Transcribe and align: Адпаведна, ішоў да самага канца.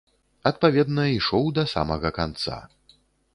Адпаведна, 0.51 1.03
ішоў 1.17 1.51
да 1.59 1.67
самага 1.75 2.09
канца. 2.17 2.57